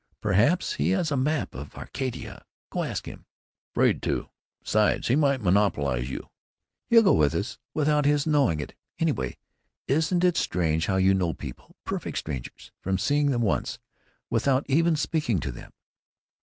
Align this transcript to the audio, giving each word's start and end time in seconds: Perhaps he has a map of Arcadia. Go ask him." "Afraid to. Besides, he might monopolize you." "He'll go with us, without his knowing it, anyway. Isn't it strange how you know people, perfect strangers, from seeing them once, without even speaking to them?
Perhaps 0.19 0.73
he 0.81 0.89
has 0.89 1.11
a 1.11 1.15
map 1.15 1.53
of 1.53 1.75
Arcadia. 1.75 2.43
Go 2.71 2.81
ask 2.81 3.05
him." 3.05 3.27
"Afraid 3.75 4.01
to. 4.01 4.29
Besides, 4.63 5.09
he 5.09 5.15
might 5.15 5.41
monopolize 5.43 6.09
you." 6.09 6.27
"He'll 6.87 7.03
go 7.03 7.13
with 7.13 7.35
us, 7.35 7.59
without 7.75 8.05
his 8.05 8.25
knowing 8.25 8.59
it, 8.61 8.73
anyway. 8.97 9.37
Isn't 9.87 10.23
it 10.23 10.37
strange 10.37 10.87
how 10.87 10.95
you 10.95 11.13
know 11.13 11.35
people, 11.35 11.75
perfect 11.83 12.17
strangers, 12.17 12.71
from 12.81 12.97
seeing 12.97 13.29
them 13.29 13.43
once, 13.43 13.77
without 14.31 14.65
even 14.67 14.95
speaking 14.95 15.39
to 15.41 15.51
them? 15.51 15.71